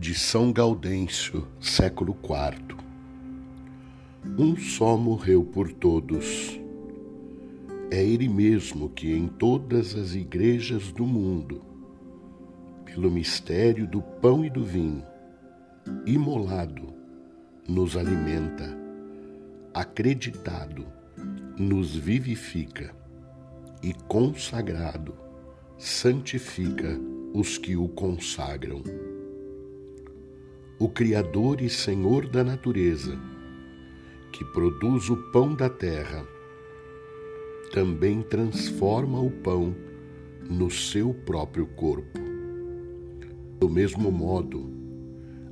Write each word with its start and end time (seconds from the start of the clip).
de 0.00 0.14
São 0.14 0.50
Gaudêncio, 0.50 1.46
século 1.60 2.16
IV. 2.24 2.74
Um 4.38 4.56
só 4.56 4.96
morreu 4.96 5.44
por 5.44 5.70
todos. 5.70 6.58
É 7.90 8.02
ele 8.02 8.26
mesmo 8.26 8.88
que 8.88 9.12
em 9.12 9.28
todas 9.28 9.94
as 9.94 10.14
igrejas 10.14 10.90
do 10.90 11.04
mundo, 11.04 11.60
pelo 12.86 13.10
mistério 13.10 13.86
do 13.86 14.00
pão 14.00 14.42
e 14.42 14.48
do 14.48 14.64
vinho, 14.64 15.04
imolado, 16.06 16.94
nos 17.68 17.94
alimenta, 17.94 18.74
acreditado, 19.74 20.86
nos 21.58 21.94
vivifica 21.94 22.96
e 23.82 23.92
consagrado, 24.08 25.12
santifica 25.76 26.98
os 27.34 27.58
que 27.58 27.76
o 27.76 27.86
consagram 27.86 28.82
o 30.80 30.88
Criador 30.88 31.60
e 31.60 31.68
Senhor 31.68 32.26
da 32.26 32.42
natureza, 32.42 33.14
que 34.32 34.42
produz 34.46 35.10
o 35.10 35.16
pão 35.30 35.54
da 35.54 35.68
terra, 35.68 36.26
também 37.70 38.22
transforma 38.22 39.20
o 39.20 39.30
pão 39.30 39.76
no 40.48 40.70
seu 40.70 41.12
próprio 41.12 41.66
corpo. 41.66 42.18
Do 43.58 43.68
mesmo 43.68 44.10
modo, 44.10 44.70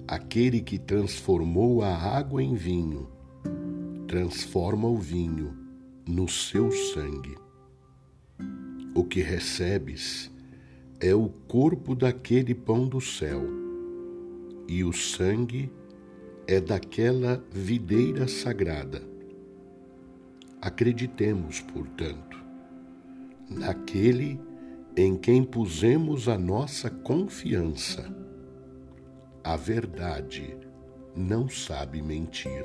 aquele 0.06 0.62
que 0.62 0.78
transformou 0.78 1.83
a 1.83 1.95
água 1.95 2.42
em 2.42 2.55
vinho, 2.55 3.06
transforma 4.06 4.88
o 4.88 4.97
vinho 4.97 5.55
no 6.06 6.27
seu 6.27 6.72
sangue. 6.72 7.36
O 8.95 9.05
que 9.05 9.20
recebes 9.20 10.30
é 10.98 11.14
o 11.14 11.28
corpo 11.28 11.95
daquele 11.95 12.55
pão 12.55 12.89
do 12.89 12.98
céu 12.98 13.67
e 14.69 14.84
o 14.84 14.92
sangue 14.92 15.72
é 16.47 16.61
daquela 16.61 17.42
videira 17.50 18.28
sagrada. 18.28 19.02
Acreditemos, 20.61 21.61
portanto, 21.61 22.38
naquele 23.48 24.39
em 24.96 25.16
quem 25.16 25.42
pusemos 25.42 26.28
a 26.28 26.36
nossa 26.36 26.91
confiança. 26.91 28.12
A 29.42 29.56
verdade 29.56 30.56
não 31.16 31.48
sabe 31.48 32.02
mentir. 32.02 32.64